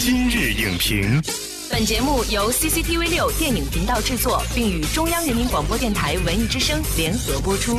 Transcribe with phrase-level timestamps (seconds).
[0.00, 1.20] 今日影评，
[1.68, 7.78] 本节目由 CCTV 六电影频道制作，并与中央人民广播电台文艺之声联合播出。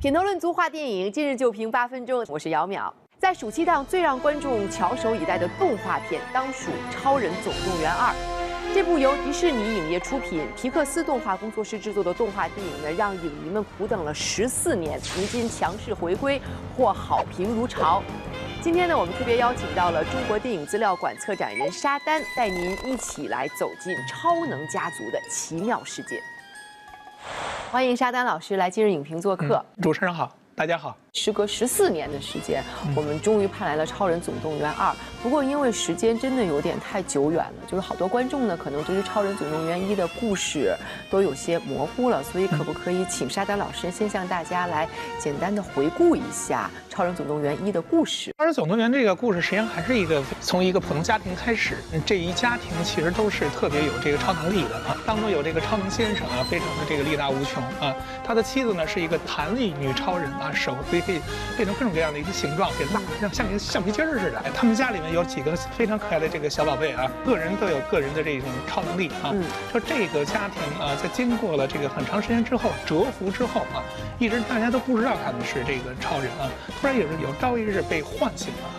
[0.00, 2.24] 品头论足话电影，今日就评八分钟。
[2.26, 2.92] 我是姚淼。
[3.16, 8.10] 在暑期档最让观众翘首以待的动画片，当属《超人总动员二》。
[8.74, 16.42] 这部由迪士尼影业出品、皮克斯动画工作室制作的动画电影呢，让影迷们苦等了十四年，如今强势回归，
[16.76, 18.02] 获好评如潮。
[18.68, 26.22] 今天呢，我们特别邀请到了中国电影资料馆策展人沙丹，带您一起来走进超能家族的奇妙世界。
[27.70, 29.64] 欢迎沙丹老师来今日影评做客。
[29.80, 30.94] 主持人好，大家好。
[31.14, 32.62] 时隔十四年的时间，
[32.94, 34.92] 我们终于盼来了《超人总动员二》。
[35.20, 40.76] 不过因为时间真的有点太久远了，就是好多观众呢，可能对于《超人总动员一》的故事
[41.10, 42.22] 都有些模糊了。
[42.22, 48.30] 所以可不可以请沙丹老师先向大家来简单的回顾一下《超人总动员一》的故事？
[48.52, 54.96] 《总动员》这个故事实际上还是一个从一个普通家庭开始，这一家庭其实都是特别有这个超能力的啊。
[55.06, 57.94] 当中有这个超能先生啊，非常的这个力大无穷啊。
[58.24, 61.20] 他的妻子呢是一个弹力女超人啊，手可以可以
[61.56, 64.38] 变成各种各样的一个形状，变大，像像一个橡皮筋儿似的。
[64.40, 69.34] 哎，他们家里面有几个非常可爱的这个小宝贝啊，个人都有个人的这种超能力啊。
[69.70, 73.82] 说这个家庭啊，在经过了这个很长时间之后，蛰伏之后啊，
[74.18, 76.48] 一直大家都不知道他们是这个超人啊，
[76.80, 78.30] 突然有有朝一日被唤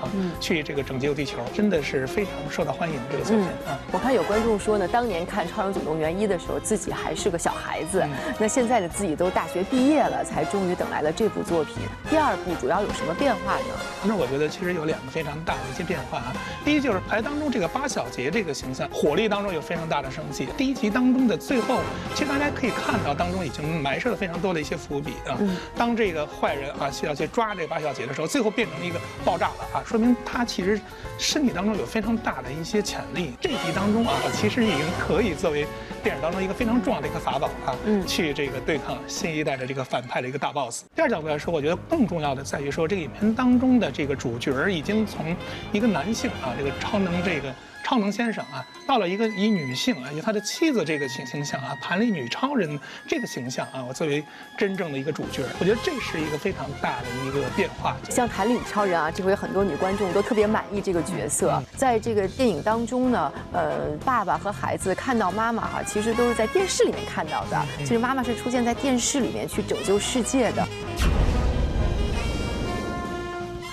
[0.01, 0.07] 啊，
[0.39, 3.77] 去这个拯救地球，真的是非常受到欢迎的这个作品啊。
[3.91, 8.05] 我看有观众说呢，当年看《超人总动员一》的时候，自己还是个小孩子，
[8.39, 11.75] 那现在的自己都大学毕业了，才终于等来了这部作品。
[12.09, 13.65] 第二部主要有什么变化呢？
[14.03, 16.33] 那我觉得其实有两个非常大的一些变化啊。
[16.63, 20.47] 第一就是排当中这个八小节这个形象，火力当中有非常大的升级。
[20.57, 21.79] 第一集当中的最后，
[22.13, 25.37] 其实大家可以看到当中已经埋设了非常多的一些伏笔啊。
[25.75, 30.79] 当这个坏人啊需要去抓这个八小节的时候，最后变成一个爆炸了啊，说明他其实
[31.17, 33.33] 身体当中有非常大的一些潜力。
[33.39, 35.65] 这集当中啊，其实已经可以作为
[36.03, 37.75] 电影当中一个非常重要的一个法宝啊，
[38.07, 40.83] 去这个对抗新一代的这个反派的一个大 boss。
[40.95, 45.35] 第二角度来说，我觉得更重要的在于说，这个影片当中的这个主角已经从
[45.71, 47.53] 一个男性啊，这个超能这个
[47.89, 54.23] 超能先生啊，到了一个以女性啊，以他的妻子这个形形象啊，弹力女超人这个形象啊，我作为
[54.55, 57.97] 真正的一个主角，我觉得这是一个非常大的一个变化。
[58.07, 61.59] 像弹力女超人啊，这回很多女观众都特别满意这个角色。
[61.75, 67.59] 在这个电影当中呢，呃，爸爸和孩子看到妈妈哈，其实都是在电视里面看到的。
[67.79, 70.63] 其实妈妈是出现在电视里面去拯救世界的。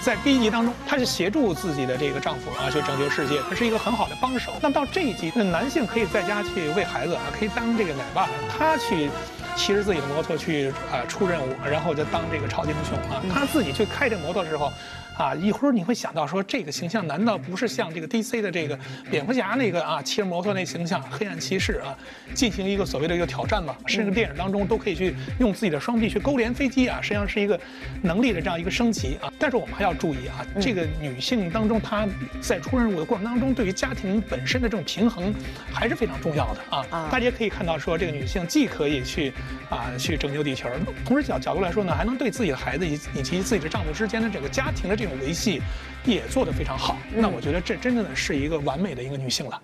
[0.07, 4.53] 在第一集当中，她是协助自己的这个丈夫啊去拯救世界，她是一个很好的帮手。
[4.63, 9.11] 那到这一集，那男性可以在家去喂孩子啊，可以当这个奶爸，他去
[9.57, 13.21] 骑着自己的摩托去啊出任务，然后就当这个超级英雄啊。
[13.35, 14.73] 他自己去开这摩托的时候。
[15.17, 18.79] 啊，一会儿你会想到说，这个形象难道不是像这个 DC 的这个
[19.11, 21.97] 蝙蝠侠那个啊骑着摩托那形象黑暗骑士啊，
[22.35, 23.75] 进行一个所谓的一个挑战吗？
[23.87, 27.59] 甚至电影当中都可以去用自己的双臂去勾连飞机啊，实际上是一个
[28.03, 29.33] 能力的这样一个升级啊。
[29.39, 32.07] 但是我们还要注意啊，这个女性当中她
[32.41, 35.33] 在出任务的过程当中，对于家庭本身的这种平衡
[35.73, 37.09] 还是非常重要的啊。
[37.11, 39.33] 大家可以看到说，这个女性既可以去
[39.71, 40.69] 啊去拯救地球，
[41.07, 45.63] 同时角角度来说呢，还能对自己的孩子以以及自己的丈夫之间的这个家庭的这种维系
[46.05, 49.63] 也做得非常好，那我觉得这真正的是一个完美的一个女性了。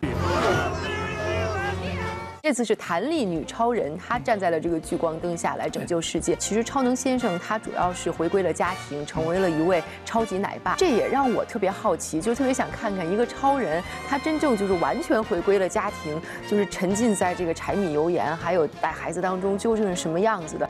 [2.44, 6.34] 这次是弹力女超人，她站在了这个聚光灯下来拯救世界。
[6.34, 10.75] 其实超能先生他主要是回归了家庭，成为了一位超级奶爸。
[10.76, 20.69] 这也让我特别好奇，就特别想看看一个超人，他真正就是完全回归了家庭，就是沉浸在这个柴米油盐还有带孩子当中，究竟是什么样子的。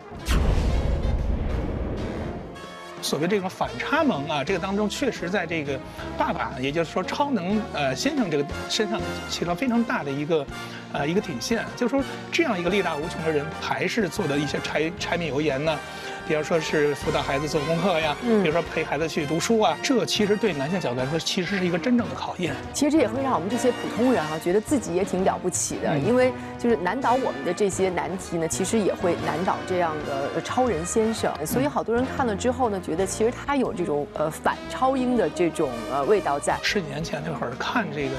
[3.02, 5.78] 所谓这种反差萌啊，这个当中确实在这个
[6.16, 10.46] 爸爸，也就是说超能呃先生这个身上起到非常大的一个
[10.92, 15.78] 呃一个体现，就是说这样一个力大无穷的人，还是做的一些柴柴米油盐呢？
[16.26, 22.54] 比如说是辅导孩子做功课呀，比如说陪孩子去读书啊，这其实对男性角度来说，其实是一个真正的考验。
[22.72, 31.32] 其实这也会让我们这些普通人啊，觉得自己也挺了不起的，因为就是难倒我们的这些难题呢，其实也会难倒这样的超人先生。
[31.46, 36.56] 所以好多人看了之后呢，觉得其实他有这种呃反超英的这种呃味道在。
[36.62, 38.10] 十几年前那会儿看这个。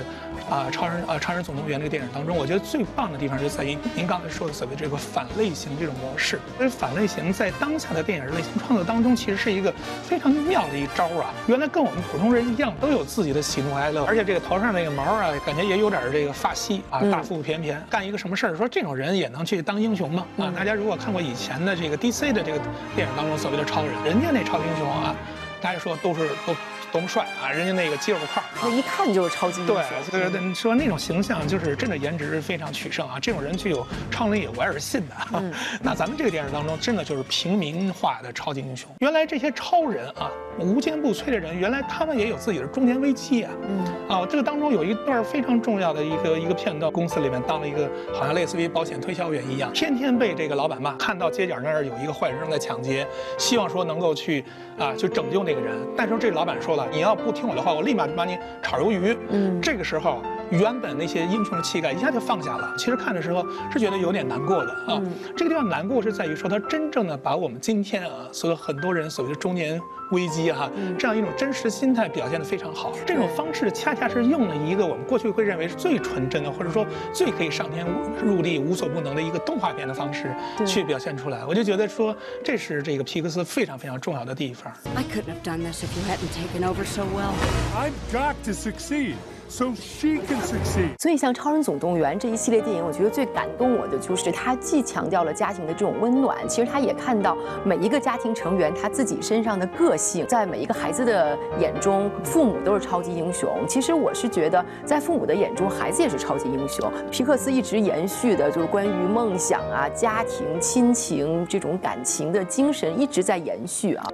[0.49, 6.37] 啊，超人啊，超人总动员这个电影当中，我觉得最棒的地方就在于您刚才说的所谓这个反类型这种模式。
[6.59, 9.73] 因为反类型在当下的电影类型创作当中，其实是一个
[10.03, 11.33] 非常妙的一招啊。
[11.47, 20.25] 原来跟我们普通人一样，都有自己的喜怒哀乐，而且这个头上那个毛啊，感觉也有点这个发稀啊，大腹便便，干一个什么事儿，说这种人也能去当英雄吗？
[20.37, 22.59] 啊，大家如果看过以前的这个 DC 的这个
[22.95, 25.15] 电影当中所谓的超人，人家那超英雄啊。
[25.61, 26.53] 大家说都是都
[26.91, 29.75] 多么帅啊，人家那个肌肉块一看就是超级英雄。
[30.11, 35.15] 对，对对，你说那种形象就是真的颜值非常取胜啊，这种人具有超能力，我也是信的。
[35.81, 38.89] 那咱们这个电影当中，真的就是平民化的超级英雄。
[38.99, 43.51] 原来这些超人啊，无坚不摧的人，原来他们也有自己的中年危机啊。
[43.67, 53.07] 嗯，啊，这个当中有一段非常重要的一个一个片段，公司里面当了一个好像类似于保险推销员一样，天天被这个老板骂，看到街角那儿有一个坏人正在抢劫，
[53.37, 54.43] 希望说能够去
[54.77, 59.17] 啊去拯救那个人，但是这老板说了，你要不听我的话，我立马就把你炒鱿鱼。
[59.29, 60.21] 嗯，这个时候。
[60.53, 62.73] 原本那些英雄的气概一下就放下了。
[62.77, 65.01] 其实看的时候是觉得有点难过的啊。
[65.35, 72.93] 这个地方难过是在于说，他真正的把我们今天啊，所有很多人所谓的中年危机哈，这样一种真实心态表现得非常好。
[73.05, 77.85] 这种方式恰恰是用了一个我们过去会认为是最纯真的，或者说最可以上天
[78.23, 80.31] 入地无所不能的一个动画片的方式
[80.67, 81.43] 去表现出来。
[81.45, 84.71] 我就觉得说，这是这个皮克斯非常非常重要的地方。
[84.95, 87.33] I couldn't have done this if you hadn't taken over so well.
[87.75, 89.15] I've got to succeed.
[89.53, 90.99] So she can succeed.
[90.99, 103.49] 所以像《超人总动员》这一系列电影，我觉得最感动我的就是它既强调了家庭的这种温暖，其实它也看到每一个家庭成员他自己身上的个性，在每一个孩子的眼中，父母都是超级英雄。
[103.67, 106.91] 其实我是觉得，在父母的眼中，孩子也是超级英雄。
[107.11, 114.05] 皮克斯一直延续的就是关于梦想啊、家庭、亲情这种感情的精神，一直在延续啊。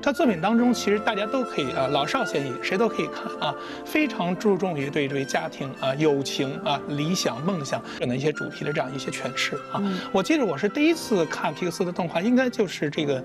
[0.00, 3.54] 他作品当中，其实大家都可以啊，老少咸宜，谁都可以看啊。
[3.84, 9.82] 非常注重于对对家庭啊、友情啊、理想、梦想等的一些主题的这样一些诠释啊。
[10.12, 13.16] 我记得我是第一次看皮克斯的动画，应该就是这个，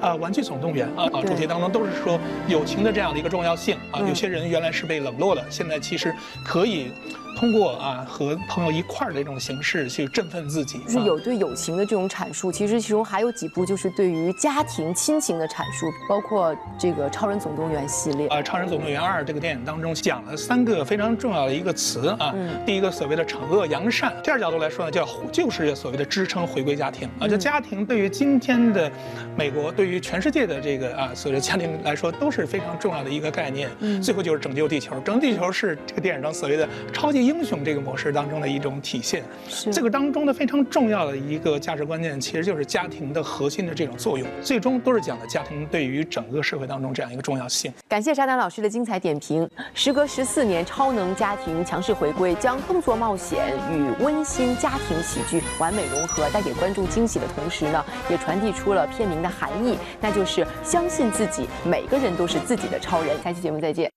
[0.00, 2.18] 啊，《玩具总动员》啊啊，主题当中都是说
[2.48, 4.00] 友情的这样的一个重要性啊。
[4.00, 6.92] 有些人原来是被冷落的，现在其实可以。
[7.36, 12.50] 通过啊和朋友一块儿的这种形式去振奋自己，就是有对友情的这种阐述。
[12.50, 18.28] 其实其中还有几部就是对于家庭亲情的阐述，包括这个《超人总动员》系列。
[18.28, 22.32] 啊，《超人总动员二》这个电影当中讲了三个非常重要的一个词啊，
[22.64, 27.26] 第一个所谓的惩恶扬善，第二角度来说呢，叫就是所谓的支撑回归家庭啊。
[27.26, 28.88] 就家庭对于今天的
[29.36, 33.68] 美国，对于全世界的这个啊所谓的家庭来说都是非常重要的一个概念。
[34.00, 37.24] 最后就是拯救地球，拯救地球是这个电影中所谓的超级。
[37.24, 39.24] 英雄这个模式当中的一种体现，
[39.72, 47.72] 这个当中的非常重要的一个价值观念，其实就是家庭的核心的这种作用，最终都是讲的家庭对于整个社会当中这样一个重要性。
[47.88, 49.48] 感谢沙丹老师的精彩点评。
[49.72, 63.16] 时隔十四年，超能家庭强势回归，将动作冒险与温馨家庭喜剧完美融合，带给观众惊喜的同时呢，也传递出了片名的含义，那就是相信自己，每个人都是自己的超人。
[63.22, 63.90] 下期节目再见。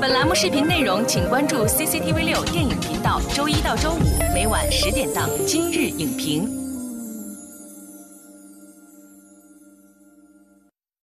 [0.00, 6.58] 本栏目视频内容，请关注 CCTV 六电影频道，周一到周五每晚十点档《今日影评》。